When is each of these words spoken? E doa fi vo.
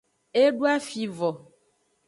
E 0.41 0.43
doa 0.57 0.75
fi 0.87 1.03
vo. 1.17 1.31